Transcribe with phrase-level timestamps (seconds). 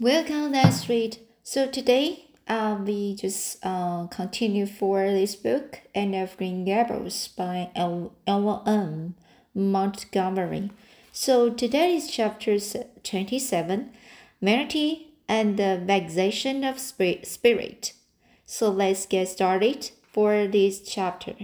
[0.00, 1.18] Welcome, let's read.
[1.42, 7.70] So today, uh, we just uh, continue for this book, Anne of Green Gables by
[7.74, 8.12] L.
[8.24, 8.62] L.
[8.64, 9.16] M.
[9.56, 10.70] Montgomery.
[11.10, 12.58] So today is chapter
[13.02, 13.90] 27,
[14.40, 17.92] Vanity and the Vexation of Spirit.
[18.46, 21.34] So let's get started for this chapter.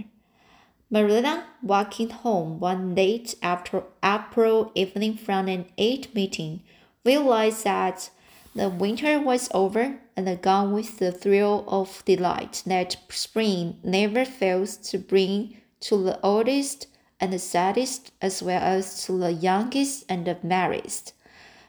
[0.89, 6.61] Marilla, walking home one late after April evening from an eight meeting,
[7.03, 8.11] realized that
[8.55, 14.77] the winter was over and gone with the thrill of delight that spring never fails
[14.77, 16.87] to bring to the oldest
[17.19, 21.13] and the saddest as well as to the youngest and the merriest.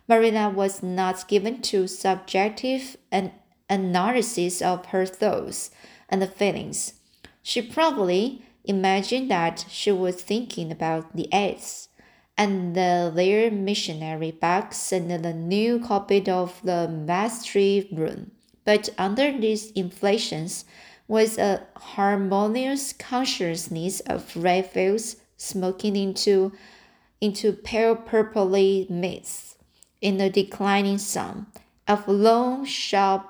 [0.08, 3.32] Marina was not given to subjective an
[3.68, 5.72] analysis of her thoughts
[6.08, 6.94] and feelings.
[7.42, 11.88] She probably imagined that she was thinking about the eggs
[12.36, 18.30] and the their missionary box and the new copy of the mastery room.
[18.64, 20.64] But under these inflations
[21.08, 26.52] was a harmonious consciousness of rifles smoking into
[27.20, 29.56] into pale purpley mists
[30.02, 31.46] in the declining sun,
[31.88, 33.26] of long, sharp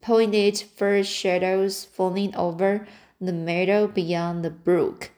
[0.00, 2.86] pointed fir shadows falling over
[3.20, 5.10] the meadow beyond the brook,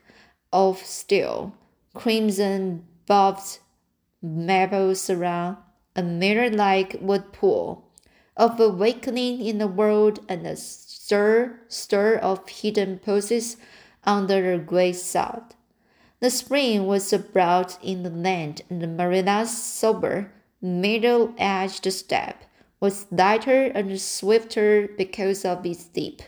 [0.53, 1.53] of still
[1.93, 3.59] crimson bobbed
[4.23, 5.59] maples around
[5.95, 7.85] a mirror like wood pool,
[8.37, 13.57] of awakening in the world and a stir stir of hidden pulses
[14.05, 15.55] under the grey sod.
[16.21, 22.45] The spring was abroad in the land, and Marilla's sober, middle aged step
[22.81, 26.23] was lighter and swifter because of its deep,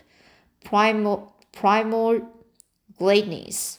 [0.63, 2.21] primal, primal
[2.97, 3.78] gladness.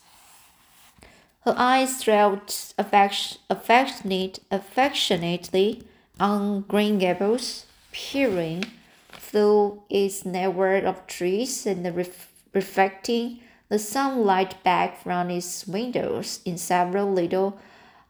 [1.45, 5.83] Her eyes dwelt affectionate, affectionately
[6.19, 8.65] on Green Gables, peering
[9.13, 16.59] through its network of trees and ref reflecting the sunlight back from its windows in
[16.59, 17.59] several little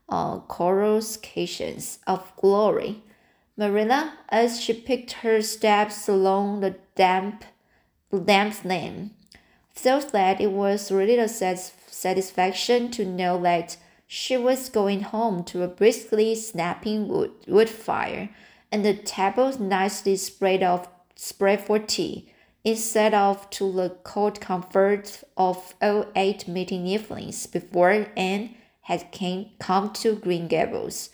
[0.09, 3.03] uh, coruscations of glory.
[3.57, 7.45] Marilla, as she picked her steps along the damp,
[8.25, 9.11] damp lane,
[9.73, 15.63] felt that it was really a satisfaction to know that she was going home to
[15.63, 18.29] a briskly snapping wood, wood fire
[18.73, 22.33] and the table nicely spread of spread for tea,
[22.65, 29.51] instead of to the cold comfort of old eight meeting evenings before Anne had came,
[29.59, 31.11] come to Green Gables.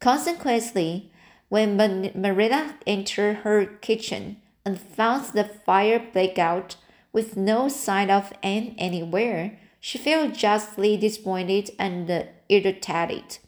[0.00, 1.10] Consequently,
[1.48, 1.76] when
[2.14, 6.76] Marilla entered her kitchen and found the fire black out,
[7.10, 13.38] with no sign of Anne anywhere, she felt justly disappointed and irritated.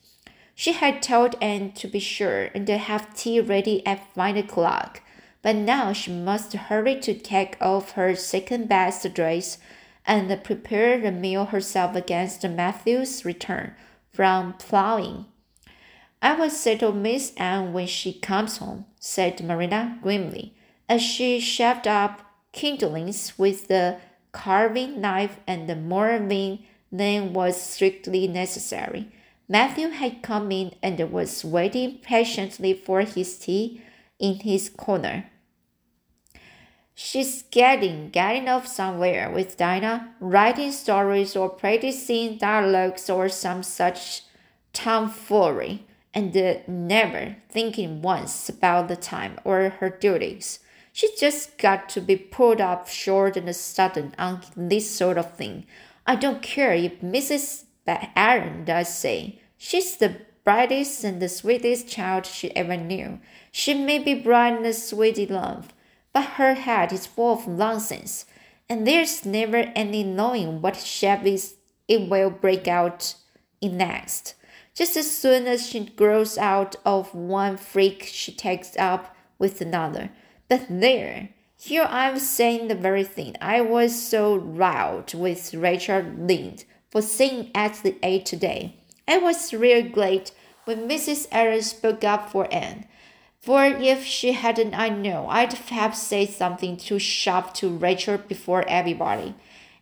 [0.54, 5.02] She had told Anne to be sure and to have tea ready at five o'clock,
[5.42, 9.58] but now she must hurry to take off her second best dress
[10.06, 13.74] and prepare the meal herself against Matthew's return
[14.12, 15.26] from plowing.
[16.22, 20.54] I will settle Miss Anne when she comes home, said Marina grimly,
[20.88, 22.20] as she shoved up
[22.52, 23.96] kindlings with the
[24.32, 26.58] carving knife and the vim
[26.92, 29.08] than was strictly necessary.
[29.48, 33.82] Matthew had come in and was waiting patiently for his tea
[34.18, 35.30] in his corner.
[36.94, 44.22] She's getting getting off somewhere with Diana, writing stories or practicing dialogues or some such
[44.72, 50.60] tomfoolery, and uh, never thinking once about the time or her duties.
[51.00, 55.64] She just got to be pulled up short and sudden on this sort of thing.
[56.06, 57.64] I don't care if Mrs.
[58.14, 63.18] Aaron does say she's the brightest and the sweetest child she ever knew.
[63.50, 65.72] She may be bright and sweet enough,
[66.12, 68.26] but her head is full of nonsense,
[68.68, 73.14] and there's never any knowing what shape it will break out
[73.62, 74.34] in next.
[74.74, 80.10] Just as soon as she grows out of one freak, she takes up with another.
[80.50, 86.64] But there, here I'm saying the very thing I was so riled with Rachel Lynde
[86.90, 88.74] for saying at the aid today.
[89.06, 90.32] I was real glad
[90.64, 91.28] when Mrs.
[91.30, 92.86] Aaron spoke up for Anne.
[93.38, 98.68] For if she hadn't, I know I'd have said something too sharp to Rachel before
[98.68, 99.36] everybody.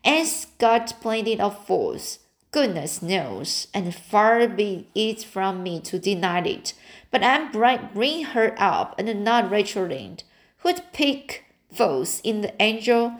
[0.04, 2.18] Anne's got plenty of faults,
[2.50, 6.74] goodness knows, and far be it from me to deny it.
[7.10, 10.24] But I'm bringing her up and not Rachel Lynde
[10.58, 13.14] who'd pick foes in the angel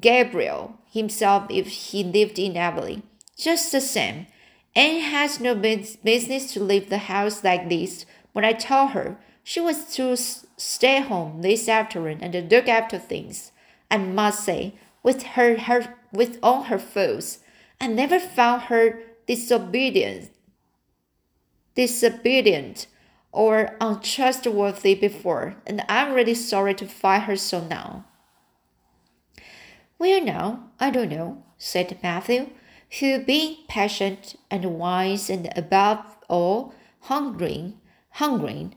[0.00, 3.02] Gabriel himself if he lived in Avonlea.
[3.36, 4.26] Just the same,
[4.74, 9.60] Anne has no business to leave the house like this when I told her, She
[9.60, 13.52] was to stay home this afternoon and look after things.
[13.90, 17.38] I must say, with her, her with all her faults,
[17.80, 20.30] I never found her disobedient,
[21.74, 22.86] disobedient
[23.32, 28.04] or untrustworthy before, and I'm really sorry to find her so now.
[29.98, 32.50] Well, now, I don't know, said Matthew,
[32.98, 37.78] who, being patient and wise and above all hungering,
[38.12, 38.74] hungering,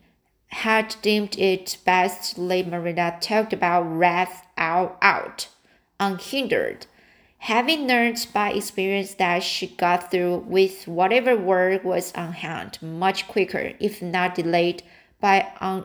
[0.47, 5.47] had deemed it best to let Marina talk about wrath out, out
[6.00, 6.85] unhindered.
[7.47, 13.27] Having learned by experience that she got through with whatever work was on hand much
[13.27, 14.81] quicker, if not delayed
[15.19, 15.83] by, un,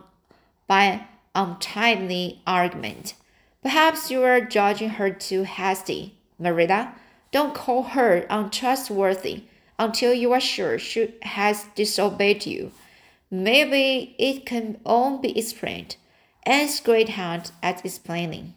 [0.69, 3.15] by untimely argument.
[3.61, 6.95] Perhaps you are judging her too hasty, Marilla.
[7.33, 9.43] Don't call her untrustworthy
[9.81, 12.71] until you are sure she has disobeyed you.
[13.33, 15.97] Maybe it can all be explained.
[16.45, 18.55] Anne's great hand at explaining.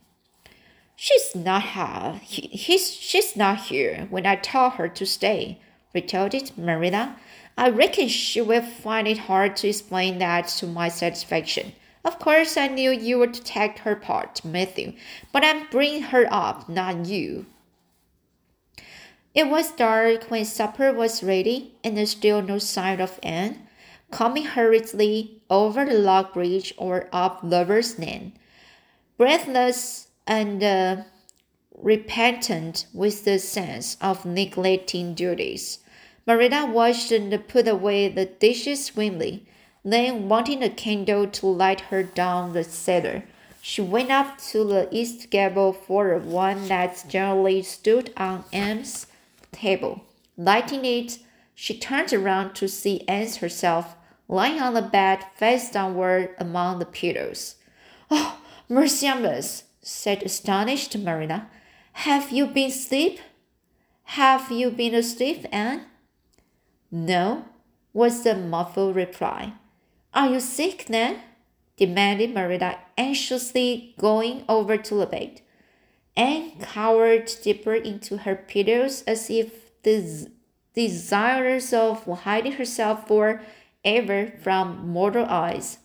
[1.35, 2.19] Not here.
[2.23, 5.59] He, he's, she's not here when I tell her to stay,
[5.93, 7.17] retorted Marina.
[7.57, 11.73] I reckon she will find it hard to explain that to my satisfaction.
[12.03, 14.93] Of course, I knew you were to take her part, Matthew,
[15.31, 17.45] but I'm bringing her up, not you.
[19.33, 23.67] It was dark when supper was ready, and there still no sign of Anne,
[24.09, 28.33] coming hurriedly over the log bridge or up Lover's Lane.
[29.17, 31.03] Breathless and uh,
[31.81, 35.79] repentant with the sense of neglecting duties.
[36.27, 39.45] Marina washed and put away the dishes swiftly.
[39.83, 43.23] Then, wanting a candle to light her down the cellar,
[43.61, 49.07] she went up to the east gable for one that generally stood on Anne's
[49.51, 50.03] table.
[50.37, 51.19] Lighting it,
[51.55, 53.95] she turned around to see Anne herself
[54.27, 57.55] lying on the bed face downward among the pillows.
[58.09, 58.39] Oh,
[58.69, 59.65] mercy on us!
[59.81, 61.49] said astonished Marina.
[61.93, 63.19] Have you been asleep?
[64.03, 65.85] Have you been asleep, Anne?
[66.91, 67.45] No,
[67.93, 69.53] was the muffled reply.
[70.13, 71.21] Are you sick then?
[71.77, 75.41] demanded Marina anxiously, going over to the bed.
[76.15, 80.29] Anne cowered deeper into her pillows as if des-
[80.75, 83.41] desirous of hiding herself for
[83.83, 85.79] ever from mortal eyes.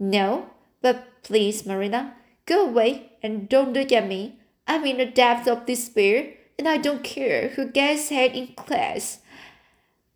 [0.00, 0.50] No,
[0.82, 2.16] but please, Marina,
[2.46, 4.39] go away and don't look at me.
[4.70, 9.18] I'm in the depths of despair, and I don't care who gets head in class.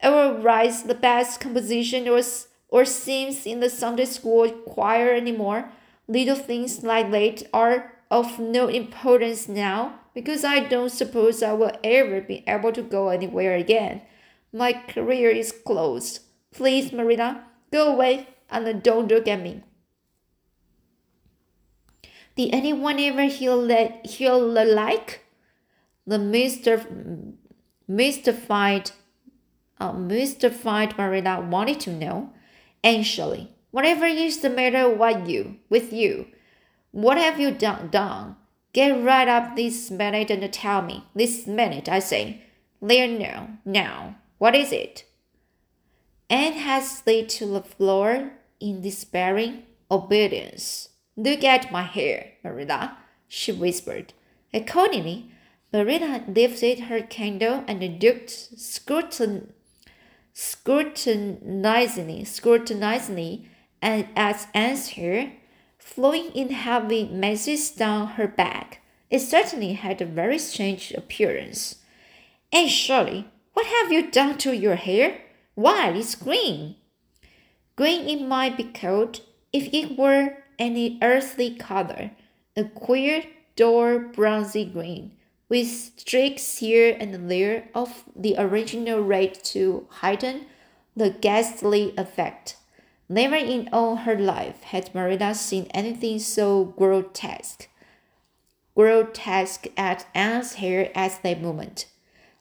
[0.01, 2.21] I will write the best composition or,
[2.69, 5.73] or sings in the Sunday school choir anymore.
[6.07, 11.73] Little things like that are of no importance now because I don't suppose I will
[11.83, 14.03] ever be able to go anywhere again.
[14.53, 16.21] My career is closed.
[16.53, 19.65] Please, Marina, go away and don't look at me.
[22.37, 25.25] Did anyone ever hear, that, hear the like?
[26.07, 26.85] The mister,
[27.87, 28.91] mystified,
[29.79, 32.31] uh, mystified Marina wanted to know.
[32.83, 35.57] Anxiously, whatever is the matter with you?
[35.71, 36.27] With you,
[36.91, 37.89] what have you done?
[37.91, 38.37] Done?
[38.73, 41.05] Get right up this minute and tell me.
[41.15, 42.43] This minute, I say.
[42.83, 44.17] There now, now.
[44.39, 45.05] What is it?
[46.29, 50.91] Anne had slid to the floor in despairing obedience.
[51.17, 52.99] Look at my hair, Marina,
[53.29, 54.13] she whispered.
[54.53, 55.31] Accordingly,
[55.73, 59.53] Marina lifted her candle and looked scrutin
[60.33, 63.49] scrutinizingly, scrutinizingly
[63.81, 64.09] at
[64.53, 65.33] Anne's hair,
[65.79, 68.81] flowing in heavy masses down her back.
[69.11, 71.77] It certainly had a very strange appearance.
[72.53, 75.19] Anne Shirley, what have you done to your hair?
[75.55, 76.77] Why, it's green.
[77.77, 79.21] Green it might be called
[79.53, 82.11] if it were any earthly color,
[82.57, 83.25] a queer,
[83.57, 85.13] dull bronzy green,
[85.49, 90.47] with streaks here and there of the original red to heighten
[90.97, 92.57] the ghastly effect.
[93.09, 97.69] Never in all her life had Marina seen anything so grotesque.
[98.75, 101.87] Grotesque at Anne's hair at that moment.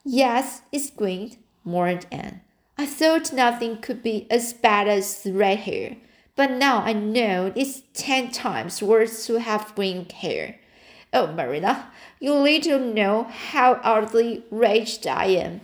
[0.03, 2.41] Yes, it's green, mourned Anne.
[2.77, 5.97] I thought nothing could be as bad as red hair.
[6.35, 10.59] But now I know it's ten times worse to have green hair.
[11.13, 15.61] Oh, Marina, you little know how utterly wretched I am.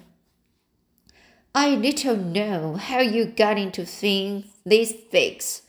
[1.56, 5.64] I little know how you got into things these fix,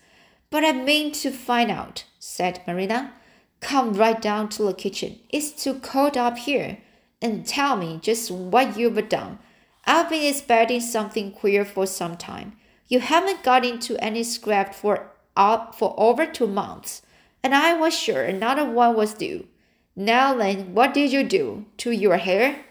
[0.50, 3.14] but I mean to find out, said Marina.
[3.60, 5.18] Come right down to the kitchen.
[5.30, 6.78] It's too cold up here,
[7.22, 9.38] and tell me just what you've done.
[9.86, 12.52] I've been expecting something queer for some time.
[12.90, 17.02] You haven't got into any scrap for uh, for over two months,
[17.40, 19.46] and I was sure another one was due.
[19.94, 22.64] Now then, what did you do to your hair?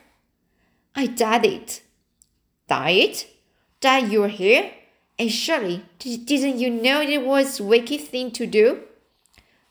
[0.94, 1.82] I dyed it.
[2.68, 3.28] Dye it?
[3.80, 4.72] Dye your hair?
[5.18, 8.82] And surely, didn't you know it was a wicked thing to do?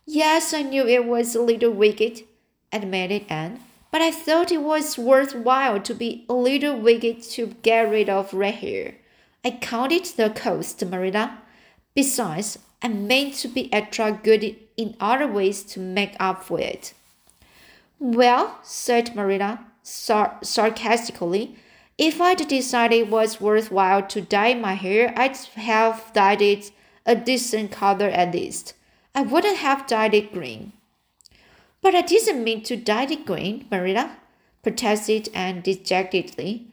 [0.07, 2.25] Yes, I knew it was a little wicked,
[2.73, 3.61] admitted Anne,
[3.93, 8.33] but I thought it was worthwhile to be a little wicked to get rid of
[8.33, 8.95] red hair.
[9.45, 11.38] I counted the cost, Marilla.
[11.95, 16.95] Besides, I meant to be extra good in other ways to make up for it.
[17.99, 21.57] Well, said Marilla sar- sarcastically,
[21.97, 26.71] if I'd decided it was worthwhile to dye my hair, I'd have dyed it
[27.04, 28.75] a decent color at least.
[29.14, 30.73] I wouldn't have dyed it green.
[31.80, 34.16] But I didn't mean to dye it green, Marilla,
[34.62, 36.66] protested Anne dejectedly.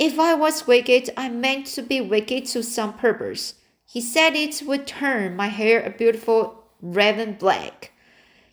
[0.00, 3.56] If I was wicked, I meant to be wicked to some purpose.
[3.84, 7.92] He said it would turn my hair a beautiful raven black.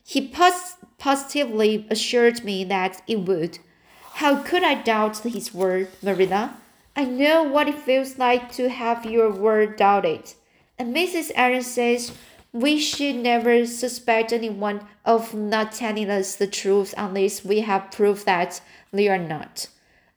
[0.04, 3.60] He pos- positively assured me that it would.
[4.16, 6.58] How could I doubt his word, Marina?
[6.98, 10.34] I know what it feels like to have your word doubted.
[10.78, 11.32] And Mrs.
[11.34, 12.12] Aaron says
[12.52, 18.26] we should never suspect anyone of not telling us the truth unless we have proof
[18.26, 18.60] that
[18.92, 19.70] they are not.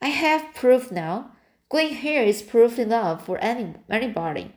[0.03, 1.33] I have proof now.
[1.69, 4.53] Going here is proof enough for any anybody.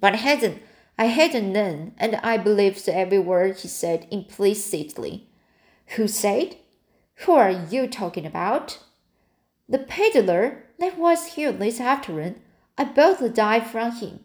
[0.00, 0.62] But I hadn't
[0.98, 5.28] I hadn't known, and I believed every word he said implicitly.
[5.96, 6.56] Who said?
[7.24, 8.78] Who are you talking about?
[9.68, 12.42] The peddler that was here this afternoon.
[12.76, 14.20] I both dye from him.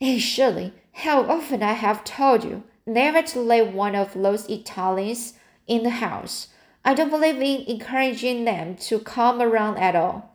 [0.00, 5.34] And surely, how often I have told you never to let one of those Italians
[5.66, 6.48] in the house.
[6.84, 10.32] I don't believe in encouraging them to come around at all.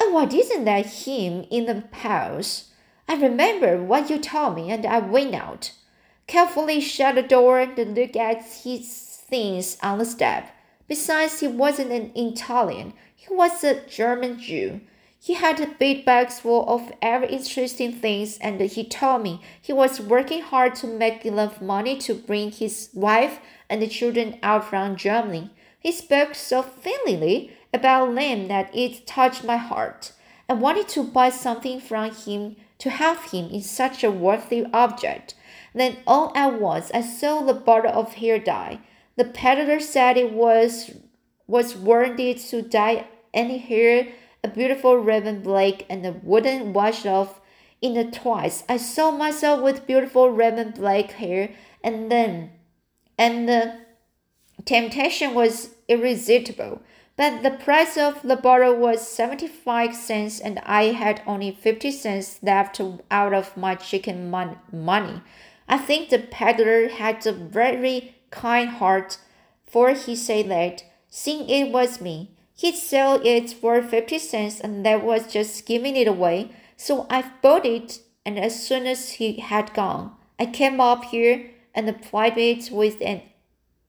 [0.00, 2.70] And why didn't let him in the house?
[3.08, 5.72] I remember what you told me, and I went out,
[6.26, 10.50] carefully shut the door, and looked at his things on the step.
[10.88, 14.80] Besides, he wasn't an Italian, he was a German Jew.
[15.24, 19.72] He had a big bag full of every interesting things, and he told me he
[19.72, 23.38] was working hard to make enough money to bring his wife
[23.70, 25.48] and the children out from Germany.
[25.80, 30.12] He spoke so feelingly about them that it touched my heart.
[30.46, 35.34] I wanted to buy something from him to have him in such a worthy object.
[35.74, 38.80] Then all at once I saw the bottle of hair dye.
[39.16, 40.90] The peddler said it was
[41.46, 44.08] was warranted to dye any hair
[44.44, 47.40] a beautiful raven black and a wooden wash off
[47.80, 48.62] in the twice.
[48.68, 51.50] I saw myself with beautiful raven black hair
[51.82, 52.50] and then
[53.16, 53.80] and the
[54.64, 56.82] temptation was irresistible.
[57.16, 62.40] But the price of the bottle was 75 cents and I had only 50 cents
[62.42, 65.22] left out of my chicken mon- money.
[65.68, 69.16] I think the peddler had a very kind heart,
[69.64, 74.84] for he said that, seeing it was me, he'd sell it for 50 cents and
[74.86, 76.50] that was just giving it away.
[76.76, 81.50] So I bought it, and as soon as he had gone, I came up here
[81.74, 83.22] and applied it with an,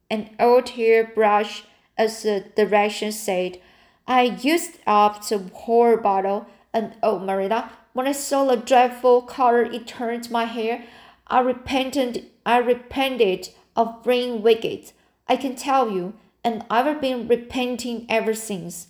[0.10, 1.64] an old hair brush
[1.98, 3.60] as the directions said.
[4.08, 9.64] I used up the whole bottle, and oh, Marilla, when I saw the dreadful color
[9.64, 10.84] it turned my hair,
[11.28, 12.28] I repented.
[12.46, 14.92] I repented of being wicked.
[15.28, 16.14] I can tell you,
[16.46, 18.88] and I've been repenting ever since.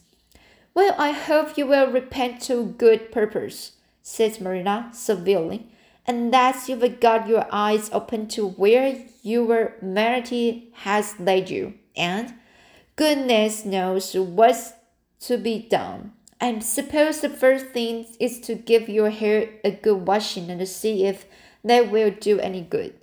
[0.73, 3.71] Well, I hope you will repent to good purpose,
[4.03, 5.71] says Marina severely,
[6.05, 12.33] and that you've got your eyes open to where your humanity has led you, and
[12.97, 14.73] goodness knows what's
[15.21, 16.11] to be done.
[16.41, 21.05] I suppose the first thing is to give your hair a good washing and see
[21.05, 21.25] if
[21.63, 22.95] that will do any good.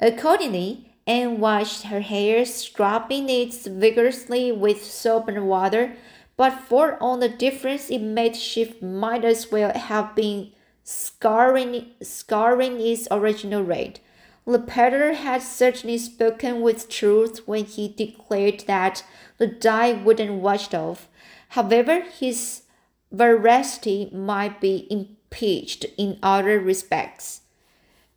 [0.00, 5.96] Accordingly, Anne washed her hair, scrubbing it vigorously with soap and water,
[6.36, 10.52] but for all the difference it made, she might as well have been
[10.84, 13.64] scouring, scouring its original.
[13.64, 19.02] The peddler had certainly spoken with truth when he declared that
[19.38, 21.08] the dye wouldn't wash off.
[21.50, 22.62] However, his
[23.10, 27.40] veracity might be impeached in other respects.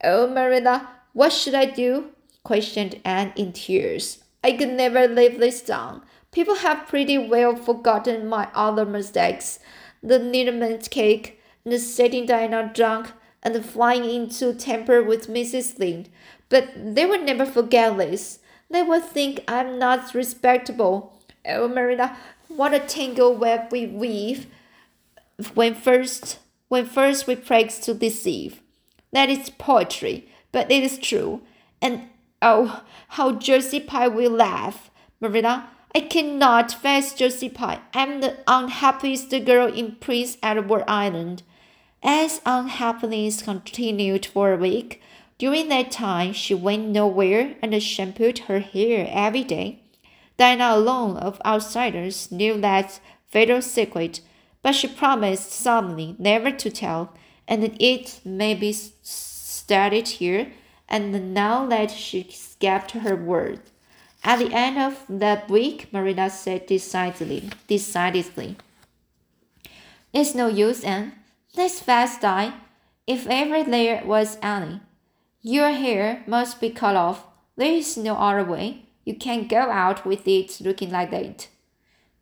[0.03, 2.11] Oh, Marilla, what should I do?
[2.43, 4.23] Questioned Anne in tears.
[4.43, 6.01] I could never live this down.
[6.31, 9.59] People have pretty well forgotten my other mistakes
[10.03, 13.11] the liniment cake, the setting Diana drunk,
[13.43, 15.77] and the flying into temper with Mrs.
[15.77, 16.09] Lynde.
[16.49, 18.39] But they will never forget this.
[18.69, 21.19] They will think I'm not respectable.
[21.45, 22.17] Oh, Marilla,
[22.47, 24.47] what a tangle web we weave
[25.53, 28.61] when first when first we practice to deceive.
[29.11, 31.41] That is poetry, but it is true.
[31.81, 32.07] And
[32.41, 34.89] oh, how Josie Pye will laugh.
[35.19, 37.79] Marilla, I cannot face Josie Pye.
[37.93, 41.43] I'm the unhappiest girl in Prince Edward Island.
[42.01, 45.01] As unhappiness continued for a week,
[45.37, 49.81] during that time she went nowhere and shampooed her hair every day.
[50.37, 54.21] Diana alone of outsiders knew that fatal secret,
[54.63, 57.13] but she promised solemnly never to tell,
[57.47, 60.51] and it may be stated here,
[60.91, 62.29] and now that she
[62.59, 63.61] kept her word.
[64.23, 68.57] At the end of that week, Marina said decidedly, decidedly,
[70.13, 71.13] It's no use, Anne.
[71.55, 72.53] Let's fast die.
[73.07, 74.81] If ever there was any.
[75.41, 77.25] Your hair must be cut off.
[77.55, 78.83] There is no other way.
[79.05, 81.47] You can't go out with it looking like that.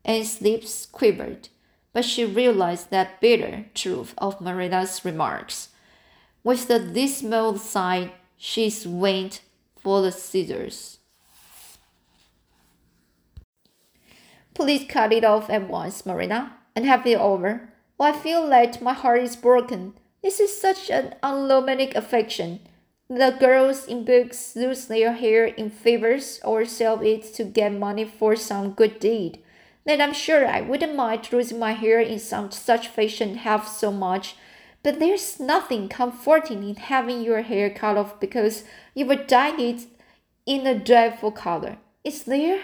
[0.05, 1.49] Anne's lips quivered,
[1.91, 5.69] but she realized that bitter truth of Marina's remarks.
[6.43, 8.11] With a dismal sigh,
[8.41, 9.41] she went
[9.75, 11.00] for the scissors.
[14.53, 17.69] Please cut it off at once, Marina, and have it over.
[17.98, 19.93] Well, I feel like my heart is broken.
[20.24, 22.62] This is such an unromantic affection.
[23.10, 28.05] The girls in books lose their hair in fevers or sell it to get money
[28.05, 29.43] for some good deed.
[29.86, 33.91] Then I'm sure I wouldn't mind losing my hair in some such fashion half so
[33.91, 34.36] much.
[34.81, 38.63] But there's nothing comforting in having your hair cut off because
[38.95, 39.88] you were dyeing it
[40.45, 41.77] in a dreadful color.
[42.03, 42.62] Is there?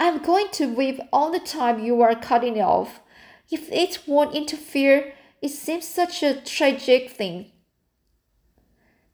[0.00, 3.00] I'm going to weep all the time you are cutting it off.
[3.50, 7.52] If it won't interfere, it seems such a tragic thing.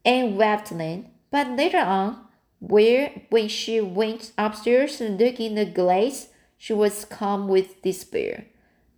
[0.05, 2.25] Anne wept then, but later on,
[2.61, 8.47] where when she went upstairs and looked in the glass, she was calm with despair.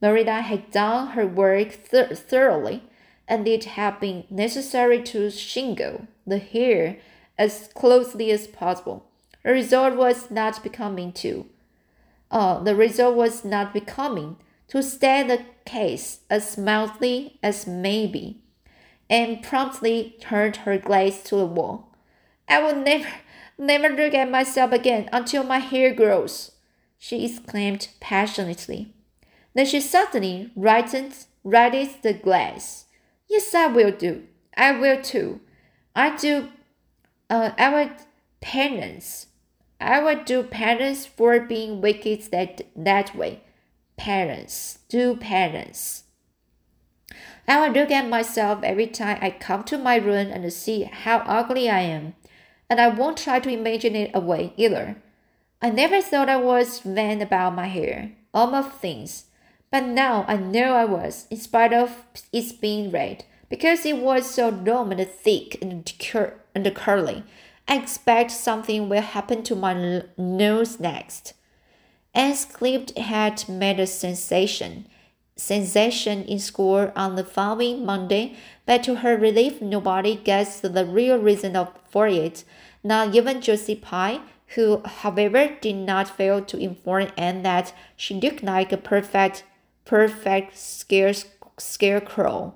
[0.01, 2.83] Marilla had done her work th thoroughly,
[3.31, 6.99] and it had been necessary to shingle the hair
[7.39, 9.07] as closely as possible.
[9.43, 11.47] The result was not becoming too
[12.31, 14.37] uh, the result was not becoming,
[14.69, 18.41] to state the case as mildly as may be,
[19.09, 21.89] and promptly turned her gaze to the wall.
[22.49, 23.09] I will never,
[23.59, 26.53] never look at myself again until my hair grows,
[26.99, 28.95] she exclaimed passionately.
[29.55, 32.87] Then she suddenly righted, righted the glass.
[33.31, 34.25] Yes, I will do.
[34.55, 35.41] I will too.
[35.97, 36.49] I do.
[37.31, 37.91] Uh, I will
[38.43, 39.29] penance
[39.81, 43.41] I would do penance for being wicked that, that way.
[43.97, 46.05] Penance, do penance.
[47.49, 51.19] I will look at myself every time I come to my room and see how
[51.27, 52.15] ugly I am,
[52.69, 55.03] and I won't try to imagine it away either.
[55.63, 59.27] I never thought I was vain about my hair, all my things,
[59.71, 64.29] but now I know I was, in spite of its being red, because it was
[64.29, 67.25] so long and thick and, cur- and curly
[67.71, 71.35] I expect something will happen to my nose next.
[72.13, 74.87] Anne's clipped had made a sensation,
[75.37, 78.35] sensation in school on the following Monday,
[78.67, 82.43] but to her relief, nobody guessed the real reason of, for it,
[82.83, 84.21] not even Josie Pye,
[84.57, 89.45] who, however, did not fail to inform Anne that she looked like a perfect,
[89.91, 91.13] perfect scare,
[91.59, 92.55] scarecrow.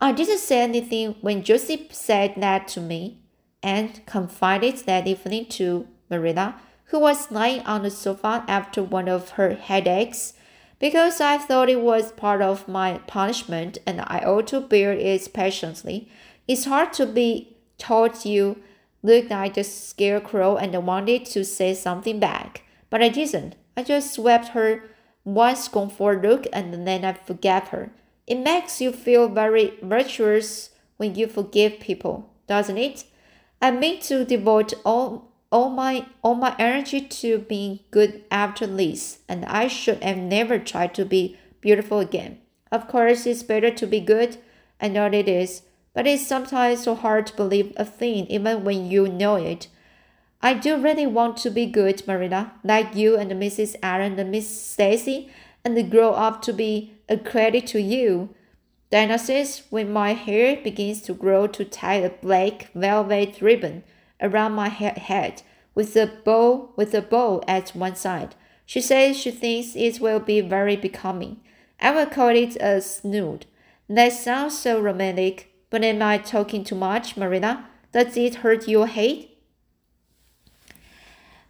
[0.00, 3.20] I didn't say anything when Josie said that to me
[3.62, 9.30] and confided that evening to Marina, who was lying on the sofa after one of
[9.38, 10.32] her headaches,
[10.80, 15.32] because I thought it was part of my punishment and I ought to bear it
[15.32, 16.10] patiently.
[16.48, 18.60] It's hard to be told you
[19.00, 23.54] looked like a scarecrow and wanted to say something back, but I didn't.
[23.76, 24.82] I just swept her
[25.26, 27.90] one scornful look and then I forgave her.
[28.28, 33.04] It makes you feel very virtuous when you forgive people, doesn't it?
[33.60, 39.18] I mean to devote all all my all my energy to being good after this,
[39.28, 42.38] and I should have never tried to be beautiful again.
[42.70, 44.38] Of course, it's better to be good.
[44.80, 45.62] I know it is,
[45.92, 49.66] but it's sometimes so hard to believe a thing even when you know it.
[50.42, 53.76] I do really want to be good, Marina, like you and Mrs.
[53.82, 55.30] Allen and Miss Stacy,
[55.64, 58.30] and grow up to be a credit to you.
[58.92, 63.82] Says when my hair begins to grow to tie a black velvet ribbon
[64.20, 65.42] around my head
[65.74, 68.34] with a bow with a bow at one side.
[68.64, 71.40] She says she thinks it will be very becoming.
[71.80, 73.46] I will call it a snood.
[73.88, 77.68] That sounds so romantic, but am I talking too much, Marina?
[77.92, 79.26] Does it hurt your head?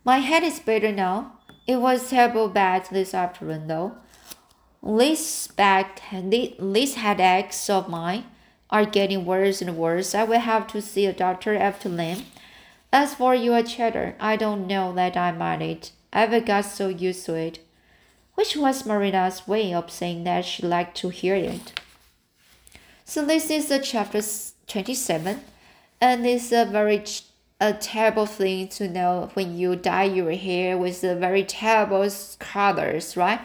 [0.06, 1.32] My head is better now.
[1.66, 3.96] It was terrible bad this afternoon, though.
[4.80, 8.24] These back, these headaches of mine,
[8.70, 10.14] are getting worse and worse.
[10.14, 12.22] I will have to see a doctor after them.
[12.92, 15.90] As for your chatter, I don't know that I mind it.
[16.12, 17.58] I've got so used to it.
[18.34, 21.80] Which was Marina's way of saying that she liked to hear it.
[23.04, 24.22] So this is the chapter
[24.68, 25.40] 27,
[26.00, 27.02] and it's a very
[27.60, 33.16] a terrible thing to know when you dye your hair with the very terrible colors,
[33.16, 33.40] right?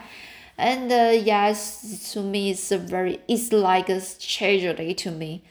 [0.58, 5.42] And uh, yes, to me, it's a very it's like a tragedy to me,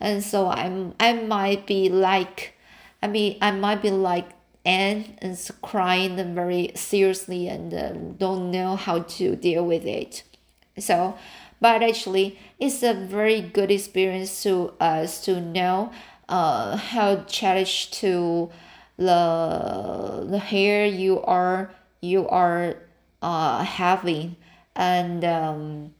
[0.00, 2.54] and so I'm I might be like,
[3.02, 4.30] I mean I might be like
[4.64, 10.24] Anne and crying very seriously and uh, don't know how to deal with it.
[10.78, 11.16] So,
[11.60, 15.92] but actually, it's a very good experience to us to know
[16.28, 18.50] uh, how challenge to
[18.96, 22.76] the the hair you are you are
[23.22, 24.36] uh, having.
[24.76, 25.94] And um,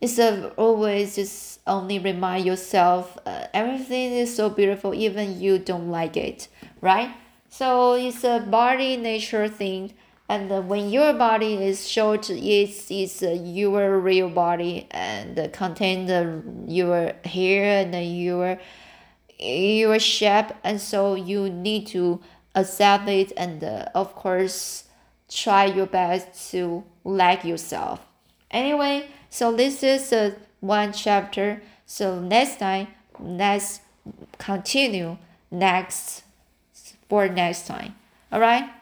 [0.00, 5.90] it's a, always just only remind yourself uh, everything is so beautiful even you don't
[5.90, 6.48] like it
[6.80, 7.10] right?
[7.48, 9.94] So it's a body nature thing.
[10.28, 15.48] And uh, when your body is short it's, it's uh, your real body and uh,
[15.52, 18.58] contain the your hair and your
[19.38, 22.20] your shape and so you need to
[22.54, 24.84] accept it and uh, of course
[25.30, 28.00] try your best to like yourself.
[28.50, 31.62] Anyway so this is uh, one chapter.
[31.84, 33.80] So next time let's
[34.38, 35.18] continue
[35.50, 36.22] next
[37.08, 37.94] for next time.
[38.32, 38.75] All right